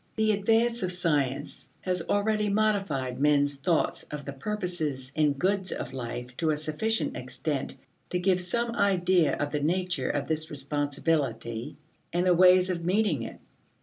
The 0.15 0.31
advance 0.31 0.81
of 0.81 0.91
science 0.91 1.69
has 1.81 2.01
already 2.01 2.49
modified 2.49 3.19
men's 3.21 3.57
thoughts 3.57 4.01
of 4.09 4.25
the 4.25 4.33
purposes 4.33 5.11
and 5.15 5.37
goods 5.37 5.71
of 5.71 5.93
life 5.93 6.35
to 6.37 6.49
a 6.49 6.57
sufficient 6.57 7.15
extent 7.15 7.77
to 8.09 8.17
give 8.17 8.41
some 8.41 8.71
idea 8.71 9.37
of 9.37 9.51
the 9.51 9.59
nature 9.61 10.09
of 10.09 10.27
this 10.27 10.49
responsibility 10.49 11.77
and 12.11 12.25
the 12.25 12.33
ways 12.33 12.71
of 12.71 12.83
meeting 12.83 13.21
it. 13.21 13.39